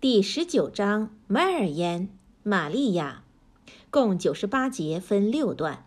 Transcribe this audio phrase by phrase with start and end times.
[0.00, 2.08] 第十九章，麦尔燕，
[2.44, 3.24] 玛利亚，
[3.90, 5.86] 共九十八节，分六段。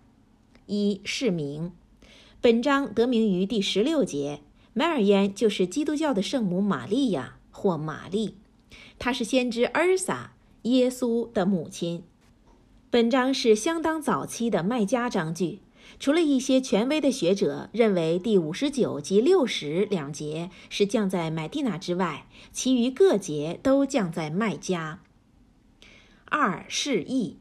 [0.66, 1.72] 一、释名。
[2.42, 4.42] 本章得名于第十六节，
[4.74, 8.36] 麦尔燕就是基督教的圣母玛利亚或玛丽，
[9.00, 10.34] 她是先知尔撒
[10.64, 12.04] 耶稣的母亲。
[12.90, 15.60] 本章是相当早期的麦加章句。
[16.00, 25.00] 除了一些权威的学者认为第五十九及六十两节是降在麦地那之外，其余各节都降在麦加。
[26.26, 27.38] 二、释义。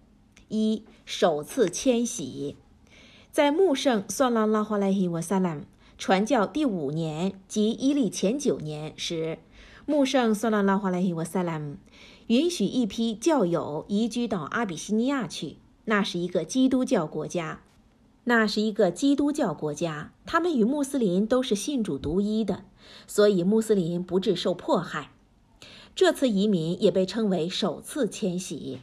[0.53, 2.57] 一、首次迁徙，
[3.31, 5.61] 在穆圣算拉拉华莱希瓦萨拉姆
[5.97, 9.39] 传教第五年即伊历前九年时，
[9.87, 11.77] 穆圣算拉拉华莱希瓦萨拉姆
[12.27, 17.63] 允许一批教友移居到阿比西尼亚去，那是一个基督教国家。
[18.31, 22.63] 那是一个基督教国家，他们与穆斯林都是信主独一的，
[23.09, 25.11] 所以穆斯林不致受迫害。
[25.97, 28.83] 这次移民也被称为首次迁徙。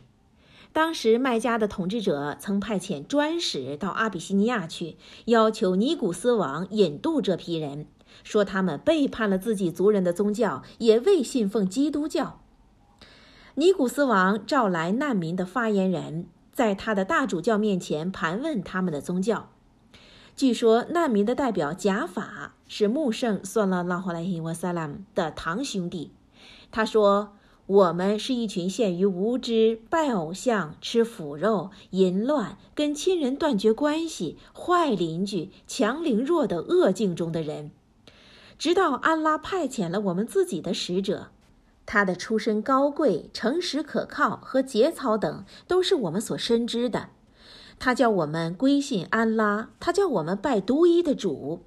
[0.73, 7.87] 当时麦加的统治者曾派遣专使到阿比西尼亚去，要求尼古斯王引渡这批人，
[8.25, 12.41] 说他们背叛了自己族人的宗教，也未信奉基督教。
[13.55, 16.27] 尼古斯王召来难民的发言人。
[16.57, 19.51] 在他的大主教面前盘问他们的宗教。
[20.35, 26.09] 据说难民的代表贾法是穆圣算了拉华莱希瓦萨拉姆的堂兄弟。
[26.71, 37.69] 他说：“我们是一群陷于无知、拜偶像、吃腐肉、淫乱、跟亲人断绝关系、坏邻居、强凌弱的恶境中的人，
[38.57, 41.27] 直到安拉派遣了我们自己的使者。”
[41.87, 47.09] 他的出身高贵、诚实可靠和节操等，都是我们所深知的。
[47.79, 51.63] 他叫我们归信安拉，他叫我们拜独一的主，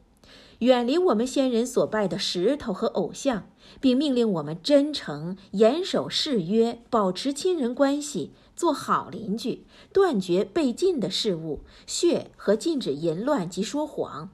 [0.58, 3.46] 远离我们先人所拜的石头和偶像，
[3.80, 14.28] 并命令我们真诚、严守誓约，保持亲人关系，做好邻居，断绝被禁的事物、血和禁止淫乱及说谎，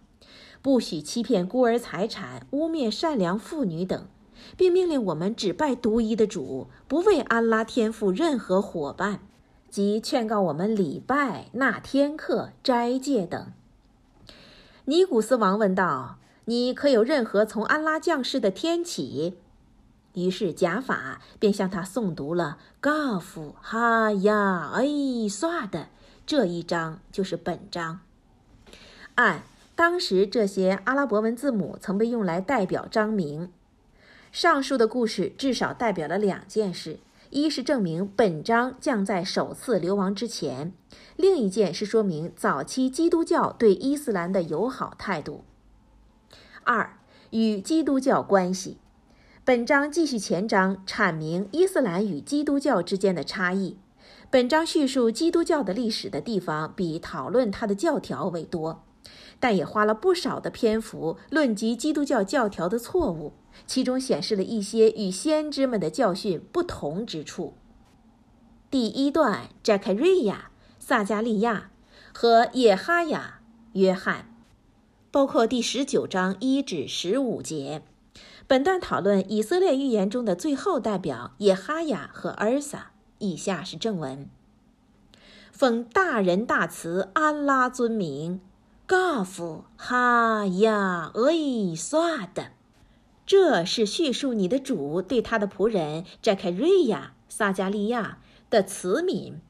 [0.60, 4.08] 不许欺骗孤儿财产、污蔑善良妇女等。
[4.56, 9.20] 并命令我们只拜独一的主，不为安拉天赋任何伙伴，
[9.68, 13.52] 即劝告我们礼拜、纳天课、斋戒等。
[14.86, 19.36] 尼古斯王问道：“你可有任何从安拉降世的天启？”
[20.14, 24.86] 于是贾法便向他诵读了“嘎夫哈呀哎
[25.28, 25.88] 刷”的
[26.24, 28.00] 这一章，就是本章。
[29.16, 29.42] 按
[29.74, 33.52] 当时这些阿拉伯文字母曾被用来代表章名。
[34.36, 36.98] 上述的故事至少代表了两件事：
[37.30, 40.72] 一是证明本章将在首次流亡之前；
[41.16, 45.42] 另一件是说明早期基督教对伊斯兰的友好态度。
[46.64, 46.98] 二、
[47.30, 48.76] 与基督教关系。
[49.42, 53.78] 本章继续前章阐明伊斯兰与基督教之间的差异。
[54.30, 58.84] 本章叙述基督教的历史的地方比讨论它的教条为多，
[59.38, 63.32] 但也花了不少的篇幅论及基督教教条的错误。
[63.66, 67.54] 其中显示了一些与先知们的教训不同之处。
[68.70, 71.70] 第一段，扎卡瑞亚、撒加利亚
[72.12, 73.40] 和耶哈雅、
[73.72, 74.34] 约翰，
[75.10, 77.82] 包括第十九章一至十五节。
[78.46, 82.90] 本段讨论以色列预言中的最后代表耶哈雅和尔撒。
[83.18, 84.28] 以下是正文：
[85.50, 88.42] 奉大仁大慈安拉尊名，
[88.88, 92.52] 嘎夫哈呀俄伊刷的。
[93.26, 99.40] 这是叙述你的主对他的仆人扎凯瑞亚、撒加利亚的慈悯。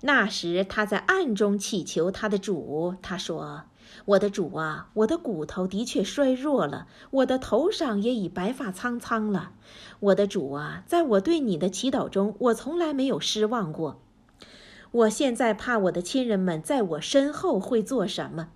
[0.00, 3.62] 那时他在暗中祈求他的主，他说
[4.06, 9.52] ：“我的主啊，我的骨头的确衰弱了，我的头上也已白发苍苍了。
[10.00, 14.00] 我的主啊，在我对你的祈祷中，我从来没有失望过。
[14.90, 18.48] 我现在怕我的亲人们在我身后会做什么。”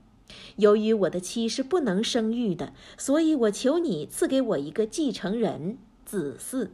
[0.61, 6.71] 由于我的妻是不能生育的，所以我求你赐给我一个继承人子嗣，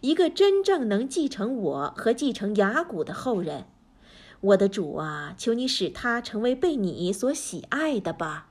[0.00, 3.64] 一个真正能继承我和继承雅古的后人。
[4.40, 8.50] 我的主啊，求你使他成为被你所喜爱的吧。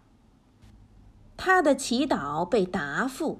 [1.37, 3.39] 他的祈祷被答复。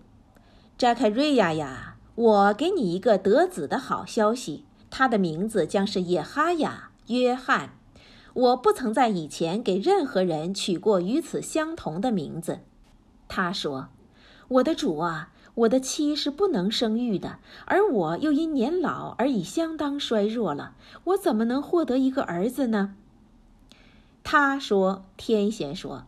[0.78, 7.78] 扎克瑞亚呀，我给你一个得子的好消息，他的名字将是耶哈雅约翰。
[8.36, 12.60] 我不曾在以前给任何人取过与此相同的名字。
[13.30, 13.88] 他说
[14.50, 22.96] ：“我的主啊，我的妻是不能生育的，而我又因年老而已相当衰弱了，我怎么能获得一个儿子呢？”
[24.22, 26.04] 他说：“天仙说，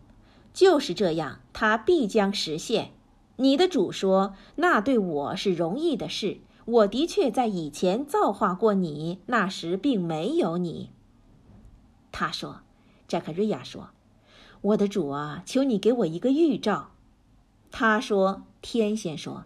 [0.53, 2.89] 就是这样，他必将实现。
[3.37, 10.89] 你的主说，那对我是容易的事，我的确在以前造化过你，那时并没有你。”
[12.11, 12.61] 他说
[13.07, 13.89] ：“扎克瑞亚说，
[14.61, 16.91] 我的主啊，求你给我一个预兆。”
[17.71, 19.45] 他说：“天仙说。”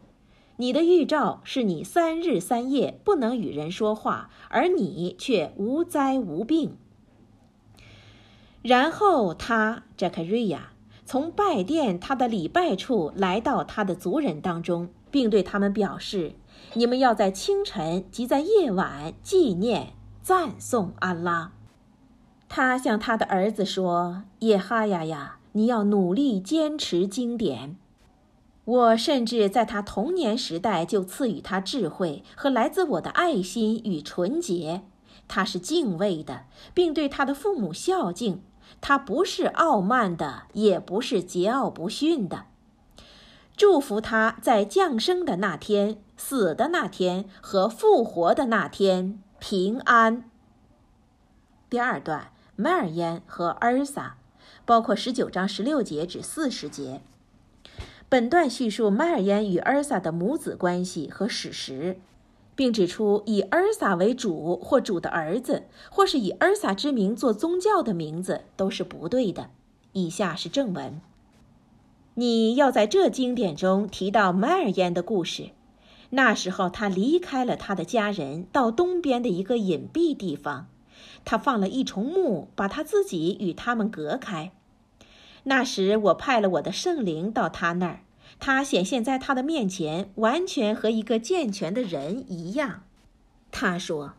[0.58, 6.78] 你的预兆是你三日三夜不能与人说话，而你却无灾无病。
[8.62, 10.74] 然后他扎克瑞亚
[11.04, 16.36] 从拜殿他的礼拜处来到他的族人当中，并对他们表示：
[16.76, 21.54] 你们要在清晨及在夜晚纪念赞颂安拉。
[22.54, 27.78] 他向他的儿子说：耶哈亚呀，你要努力坚持经典。
[28.66, 34.82] 我甚至在他童年时代就赐予他智慧和来自我的爱心与纯洁。
[35.30, 36.42] 他是敬畏的，
[36.74, 38.44] 并对他的父母孝敬。
[38.82, 42.48] 他不是傲慢的，也不是桀骜不驯的。
[43.56, 50.30] 祝福他在降生的那天、死的那天和复活的那天平安。
[51.70, 54.18] 第二段，麦尔烟和儿撒，
[54.66, 57.02] 包括十九章十六节至四十节。
[58.08, 61.98] 本段叙述麦尔烟与儿撒的母子关系和史实，
[62.56, 69.50] 并指出以儿撒为主或主的儿子，或是以儿撒之名做宗教的名字都是不对的。
[69.94, 71.02] 以下是正文：
[72.14, 75.50] 你要在这经典中提到麦尔烟的故事。
[76.12, 80.68] 那时候，他离开了他的家人，到东边的一个隐蔽地方，
[81.24, 84.52] 他放了一重幕，把他自己与他们隔开。
[85.44, 88.02] 那时，我派了我的圣灵到他那儿，
[88.40, 92.84] 他显现在他的面前，完全和一个健全的人一样。
[93.50, 94.14] 他说：“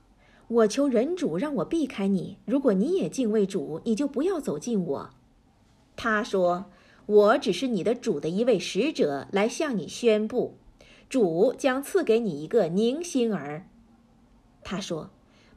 [0.49, 5.11] 我求人主让我避开你，如果你也敬畏主，你就不要走近我。”
[5.97, 6.67] 他说
[7.07, 10.57] ：“我只是你的主的一位使者，来向你宣布，
[11.09, 13.67] 主将赐给你一个宁心儿。”
[14.65, 15.11] 他说：“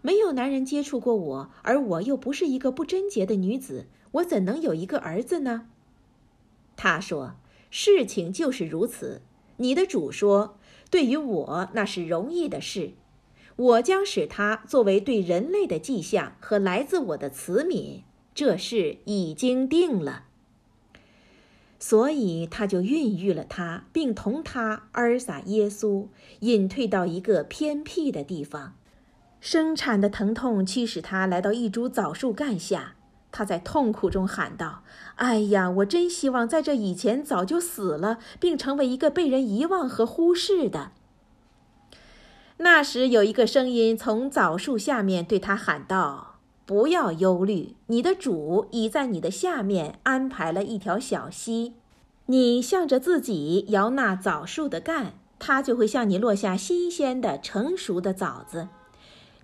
[0.05, 5.67] 没有男人接触过我，而我又不是一个不贞洁的女子。”我怎能有一个儿子呢？
[6.77, 7.37] 他说
[7.71, 9.23] ：“事情就是如此。
[9.57, 10.59] 你的主说，
[10.91, 12.91] 对于我那是容易的事。
[13.55, 18.01] 我将使他作为对人类的迹象和来自我的慈悯。
[18.35, 20.25] 这事已经定了。
[21.79, 26.05] 所以他就孕育了他，并同他儿撒耶稣
[26.41, 28.75] 隐退到一个偏僻的地方。
[29.47, 32.95] 生产的疼痛驱使他来到一株枣树干下。”
[33.31, 34.81] 他在痛苦中喊道
[35.17, 40.93] ：“哎呀，我真希望在这以前早就死了，并成为一个被人遗忘和忽视的。”
[42.57, 51.75] 那时，有一个声音从枣树下面对他喊道：“不要忧虑，你的主已在你的下面安排了一条小溪。
[52.25, 58.69] 你向着自己摇那枣树的干，它就会向你落下新鲜的、成熟的枣子，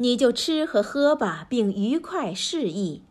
[0.02, 3.04] 你就吃和喝吧，并愉快示意。”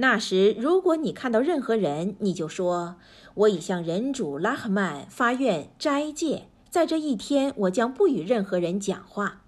[0.00, 2.94] 那时，如果你看到任何人，你就说
[3.34, 9.42] ：“我已向人主拉赫曼发愿斋戒，在这一天，我将不与任何人讲话。”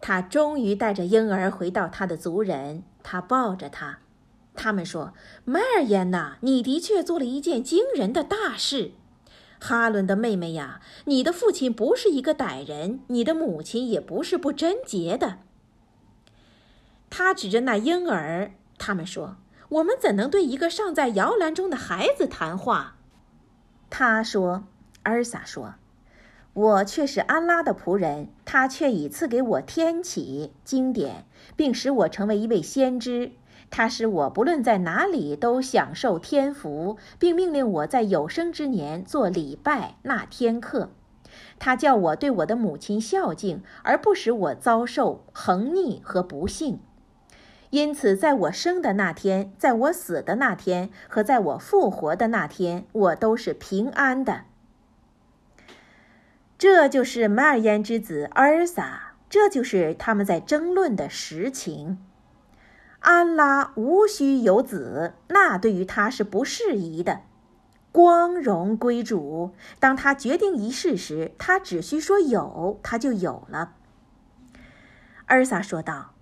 [0.00, 3.98] 他终于带着婴儿回到他的族人，他抱着他。
[4.54, 5.12] 他们说
[5.44, 8.92] ：“麦尔燕呐，你的确做了一件惊人的大事。
[9.62, 15.38] 哈伦的妹妹呀，你的父亲不是一个歹人，你的母亲也不是不贞洁的。”
[17.08, 18.52] 他指着那婴儿。
[18.78, 19.36] 他们说
[19.70, 22.96] ：“我们怎能对一个尚在摇篮中的孩子谈话？”
[23.88, 24.64] 他说
[25.04, 25.74] ：“儿撒说，
[26.54, 33.32] 我却是安拉的仆人，他却已赐给我天启经典，并使我成为一位先知。
[33.72, 40.90] 他使我不论在哪里都享受天福，并命令我在有生之年做礼拜纳天客。
[41.58, 46.80] 他叫我对我的母亲孝敬，而不使我遭受横逆和不幸。”
[47.70, 54.42] 因此，在我生的那天，在我死的那天和在我复活的那天，我都是平安的。
[56.58, 61.96] 这就是麦尔燕之子阿尔撒，这就是他们在争论的实情。
[63.02, 67.20] 安拉无需有子，那对于他是不适宜的。
[67.92, 73.74] 光荣归主，当他决定一事时，他只需说有，他就有了。
[75.26, 76.12] 尔萨说道。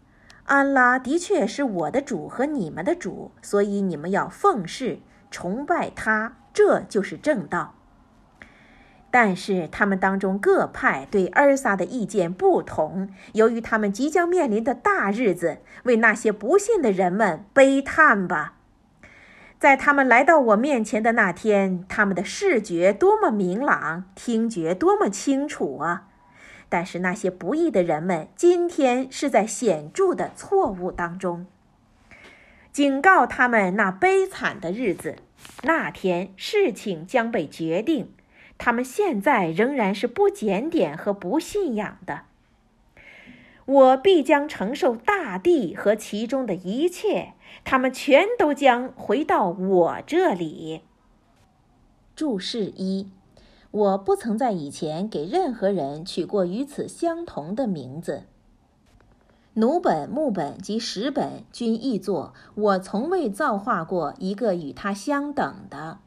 [0.44, 4.98] 安拉的确是我的主和你们的主，所以你们要奉事
[5.30, 7.76] 崇拜他，这就是正道。
[9.10, 18.54] 但是他们当中各派对儿撒的意见不同，由于他们即将面临的大日子，为那些不幸的人们悲叹吧。
[19.58, 26.06] 在他们来到我面前的那天，他们的视觉多么明朗，听觉多么清楚啊！
[26.68, 31.46] 但是那些不义的人们今天是在显著的错误当中。
[32.72, 35.16] 警告他们那悲惨的日子，
[35.64, 38.14] 那天事情将被决定。
[38.62, 42.24] 他们现在仍然是不检点和不信仰的。
[43.64, 47.32] 我必将承受大地和其中的一切，
[47.64, 50.82] 他们全都将回到我这里。
[52.14, 53.10] 注释一：
[53.70, 58.24] 我不曾在以前给任何人取过与此相同的名字。
[59.54, 66.00] 努本、木本及石本均译作“我从未造化过一个与他相等的”。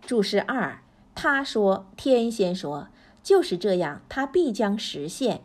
[0.00, 0.80] 注释二：
[1.16, 2.88] 他说，天仙说，
[3.22, 5.40] 就是这样，他必将实现。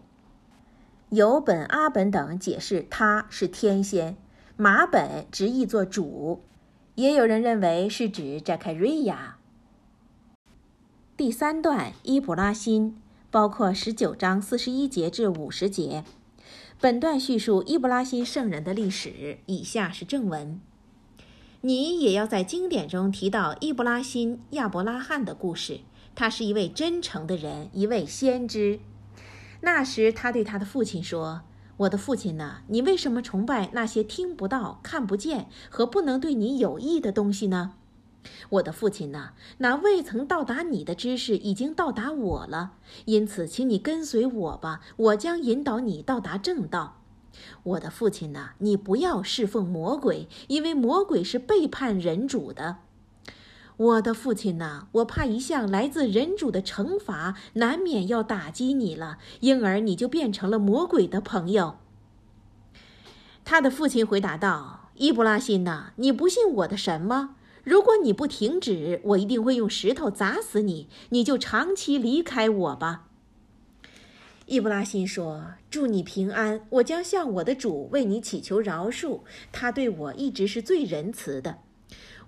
[1.10, 4.18] 有本、阿本等解释他是天仙，
[4.58, 6.44] 马本直译作主，
[6.96, 9.38] 也有人认为是指扎卡瑞亚。
[11.16, 16.04] 第三段伊布拉辛包括十九章四十一节至五十节。
[16.80, 20.60] 本段叙述伊布拉辛圣人的历史，以下是正文。
[21.63, 25.82] 你也要在经典中提到伊布拉辛亚伯拉罕的故事。
[26.15, 28.80] 他是一位真诚的人，一位先知。
[29.62, 31.44] 那时，他对他的父亲说
[31.77, 32.63] ：“我的父亲呢？
[32.68, 37.74] 你为什么崇拜那些听不到、看不见和不能对你有益的东西呢？”
[38.50, 39.34] 我的父亲呢？
[39.60, 42.74] 那未曾到达你的知识已经到达我了，
[43.06, 47.00] 因此，请你跟随我吧，我将引导你到达正道。
[47.64, 48.50] 我的父亲呐？
[48.60, 52.78] 你不要侍奉魔鬼，因为魔鬼是背叛人主的。
[53.78, 54.88] 我的父亲呐？
[54.92, 61.78] 我怕一项来自人主的惩罚难免要打击你了，因而你就变成了魔鬼的朋友。
[63.44, 70.90] 他的父亲回答道：“伊布拉辛呐，你不信我的神吗？”如果你不停止，我一定会用石头砸死你。
[71.10, 73.08] 你就长期离开我吧。
[74.51, 79.22] 伊布拉辛说：“祝你平安，我将向我的主为你祈求饶恕。
[79.53, 81.60] 他对我一直是最仁慈的。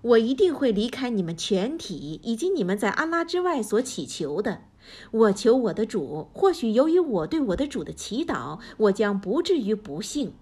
[0.00, 4.62] 我一定会离开你们全体以及你们在安拉之外所祈求的。
[5.10, 10.32] 我求我的主，或许由于我对我的主的祈祷，我将不至于不幸。”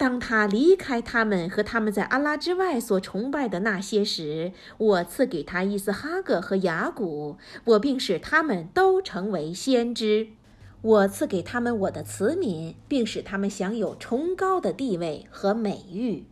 [0.00, 10.28] 当他离开他们和他们在安拉之外所崇拜的那些时，我赐给他伊斯哈格和雅古，我并使他们都成为先知。
[10.80, 16.24] 我赐给他们我的子民，并使他们享有崇高的地位和美誉。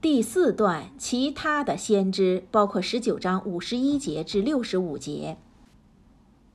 [0.00, 5.36] 第四段，其他的先知包括十九章五十一节至六十五节。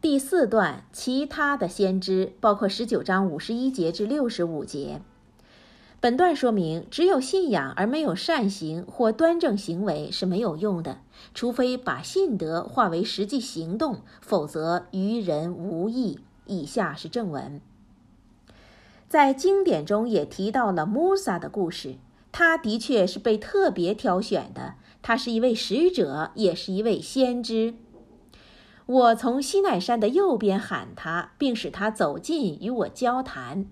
[0.02, 5.00] 第四段，其他的先知包括十九章五十一节至六十五节。
[6.06, 11.00] 本段说明，只有信仰而没有善行或端正行为是没有用的，
[11.34, 16.20] 除非把信德化为实际行动，否则于人无益。
[16.46, 17.60] 以下是正文。
[19.10, 21.96] 在经典中也提到了穆萨的故事，
[22.32, 27.74] 他的确是被特别挑选的，他是一位使者，也是一位先知。
[28.86, 33.66] 我从西奈山的右边喊他，并使他走近与我交谈。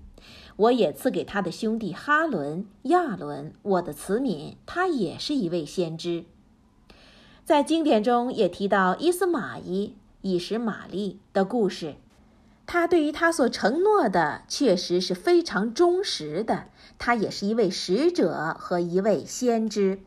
[0.55, 6.25] 我也赐给他的兄弟哈伦、亚伦，我的子民，他也是一位先知。
[7.43, 11.95] 在经典中也提到伊斯玛仪、以实玛利的故事，
[12.65, 16.65] 他对于他所承诺的确实是非常忠实的。
[16.99, 19.99] 他也是一位使者和一位先知。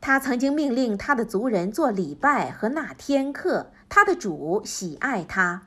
[0.00, 5.66] 他曾经命令他的族人做礼拜和纳天课，他的主喜爱他。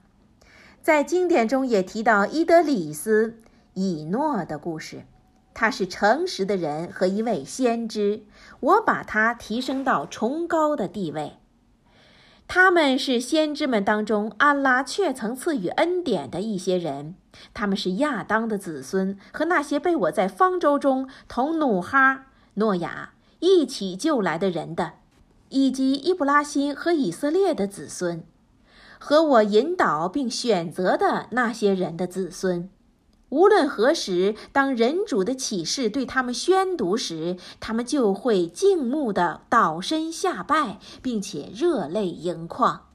[0.81, 3.37] 在经典中也提到伊德里斯。
[3.81, 5.05] 以诺的故事，
[5.53, 8.23] 他是诚实的人和一位先知，
[8.59, 11.37] 我把他提升到崇高的地位。
[12.45, 17.15] 他们是先知们当中安拉却曾赐予恩典的一些人，
[17.53, 24.95] 他们是亚当的子孙和那些被我在方舟中同努哈、诺亚一起救来的人的，
[25.47, 28.25] 以及伊布拉辛和以色列的子孙，
[28.99, 32.69] 和我引导并选择的那些人的子孙。
[33.29, 42.87] 无论何时，当人主的启示对他们宣读时，他们就会敬慕的倒身下拜，并且热泪盈眶。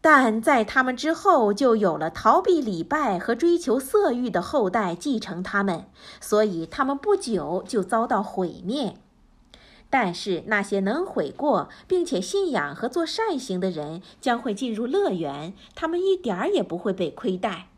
[0.00, 5.86] 但在他们之后，就有了逃避礼拜和追求色欲的后代继承他们，
[6.20, 8.96] 所以他们不久就遭到毁灭。
[9.88, 17.68] 但是那些能悔过并且信仰和做善行的人，将会进入乐园，他们一点儿也不会被亏待。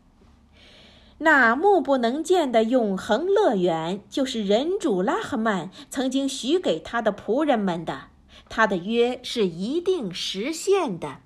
[1.19, 8.09] 那目不能见的永恒乐园，就是人主拉赫曼曾经许给他的仆人们的。
[8.49, 11.17] 他的约是一定实现的。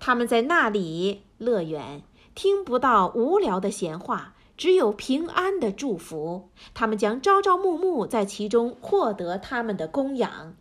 [0.00, 2.02] 他们在那里乐园，
[2.34, 6.50] 听不到无聊的闲话，只有平安的祝福。
[6.74, 10.56] 他们将朝朝暮暮在其中获得他们的供养。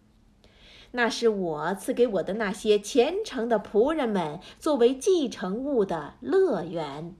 [0.91, 7.15] 那是我赐给我的那些虔诚的仆人们作为继承物的乐园。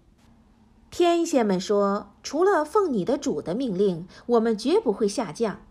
[0.93, 5.62] 天仙们说：“除了奉你的主的命令，我们绝不会下降。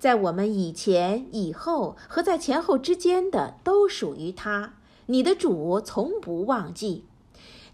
[0.00, 4.74] 在我们以前、以后和在前后之间的，都属于他。
[5.06, 7.04] 你的主从不忘记，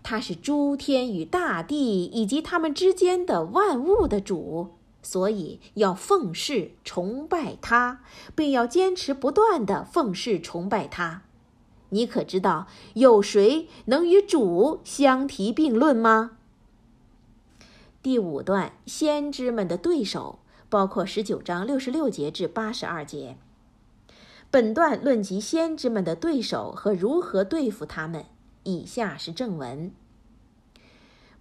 [0.02, 8.02] 他是诸天与大地以及他们之间的万物的主。”所以要奉事崇拜他，
[8.34, 11.22] 并要坚持不断地奉事崇拜他。
[11.88, 16.32] 你可知道有谁能与主相提并论吗？
[18.00, 20.38] 第五段，先知们的对手
[20.68, 23.36] 包括十九章六十六节至八十二节。
[24.50, 28.24] 本段论及先知们的对手和如何对付他们。
[28.62, 29.92] 以下是正文。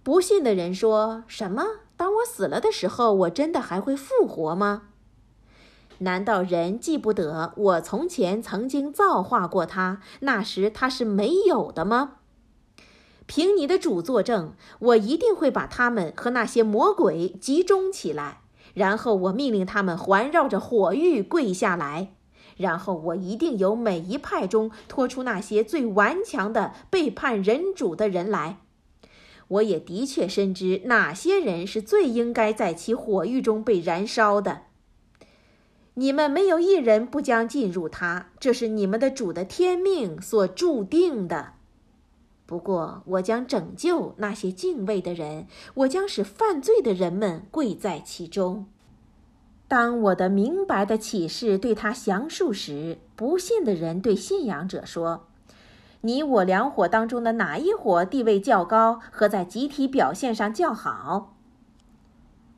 [0.02, 1.64] 不信的人说什么？
[1.96, 4.88] 当我死了的时候，我真的还会复活吗？
[5.98, 10.00] 难道人记不得我从前曾经造化过他？
[10.20, 12.17] 那时他是没有的吗？
[13.28, 18.40] 凭你的主作证，我一定会把他们和那些魔鬼集中起来，
[18.72, 22.14] 然后我命令他们环绕着火域跪下来，
[22.56, 28.60] 然后我一定由每一派中拖出那些最顽强的背叛人主的人来。
[29.48, 34.62] 我也的确深知哪些人是最应该在其火狱中被燃烧的。
[35.94, 41.57] 你们没有一人不将进入他，这是你们的主的天命所注定的。
[42.48, 48.64] 不过，我将拯救那些敬畏的人，我将使犯罪的人们跪在其中。
[49.68, 55.26] 当我的明白的启示对他详述时，不信的人对信仰者说。
[56.00, 61.34] 你我两伙当中的哪一伙地位较高和在集体表现上较好？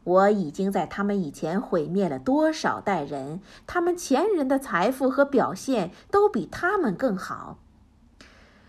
[0.05, 7.59] 我已经在他们以前毁灭了多少代人，他们前人的财富和表现都比他们更好。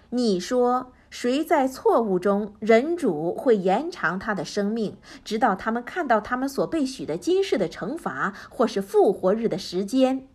[0.09, 4.95] 你说谁在错误中，人主会延长他的生命，
[5.25, 10.25] 直到他们看到他们所被许的今世的惩罚，或是复活日的时间。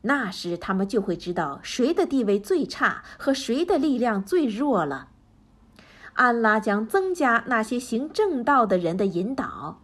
[0.00, 5.08] 那时，他们就会知道谁的地位最差和谁的力量最弱了。
[6.14, 9.82] 安拉将增加那些行正道的人的引导，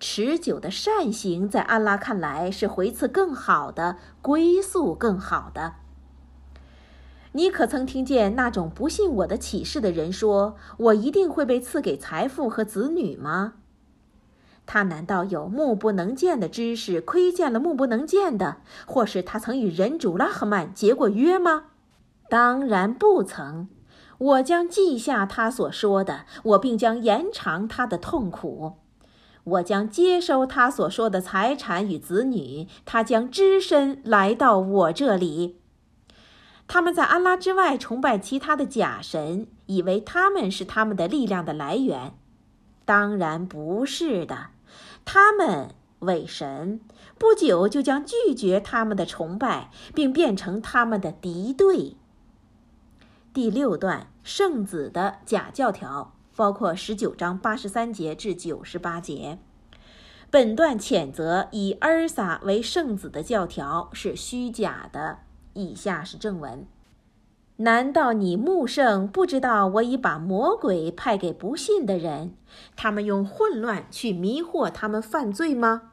[0.00, 5.74] 持久的善行在安拉看来是回赐更好的，归宿更好的。
[7.32, 13.54] 你可曾听见那种不信我的启示的人说：“我一定会被赐给财富和子女吗？”
[14.66, 21.64] 他难道有目不能见的知识，窥见了目不能见的，或是他曾与人主拉赫曼结过约吗？
[22.28, 23.68] 当然不曾。
[24.18, 28.74] 我将记下他所说的，我并将延长他的痛苦。
[29.44, 35.61] 我将接收他所说的财产与子女，他将只身来到我这里。
[36.72, 42.14] 他们在安拉之外崇拜其他的假神，以为他们是他们的力量的来源。
[42.86, 44.46] 当然不是的，
[45.04, 46.80] 他们伪神
[47.18, 51.94] 不久就将拒绝他们的崇拜，并变成他们的敌对。
[53.34, 59.38] 第六段圣子的假教条，包括十九章八十三节至九十八节。
[60.30, 65.18] 本段谴责以尔撒为圣子的教条是虚假的。
[65.54, 66.66] 以下是正文。
[67.56, 72.34] 难道你穆圣不知道我已把魔鬼派给不信的人，
[72.74, 75.92] 他们用混乱去迷惑他们犯罪吗？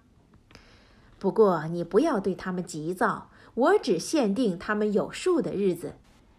[1.20, 5.96] 不过你不要对他们急躁，我只限定他们有数的日子。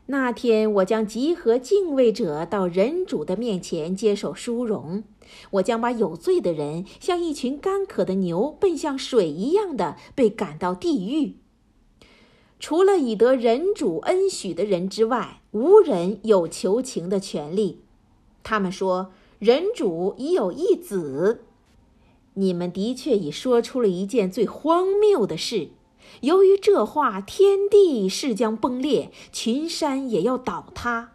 [0.07, 5.05] 那天我将集合敬畏者到人主的面前接受殊荣，
[5.51, 11.37] 我将把有罪的人像一群干渴的牛奔向水一样的被赶到地狱。
[12.61, 17.81] 除了已得人主恩许的人之外，无人有求情的权利。
[18.43, 21.41] 他们说，人主已有一子。
[22.35, 25.71] 你们的确已说出了一件最荒谬的事。
[26.21, 31.13] 由于这话，天地势将崩裂，群山也要倒塌。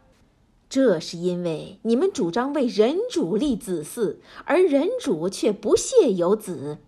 [0.67, 6.79] 这是因为你们主张为人主立子嗣，而人主却不屑有子。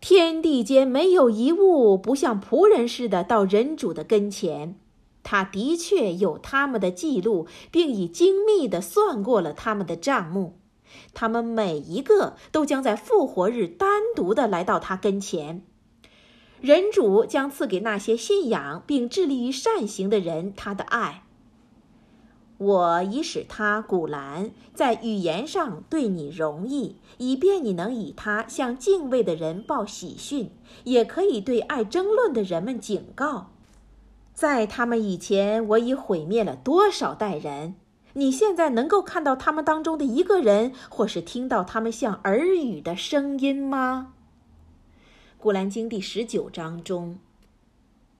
[0.00, 4.76] 天地间没有一物不像仆人似的到人主的跟前，
[5.22, 10.58] 他的确有他们的记录，并已精密地算过了他们的账目。
[11.12, 15.62] 他们每一个都将在复活日单独地来到他跟前。
[16.60, 21.24] 人主将赐给那些信仰并致力于善行的人他的爱。
[22.58, 30.50] 我已使他古兰在语言上对你容易，以便你能以他向敬畏的人报喜讯，
[30.82, 33.50] 也可以对爱争论的人们警告。
[34.34, 37.76] 在他们以前，我已毁灭了多少代人？
[38.14, 44.14] 你现在能够看到他们当中的一个人，或是听到他们像耳语的声音吗？
[45.38, 47.18] 古兰经第十九章中。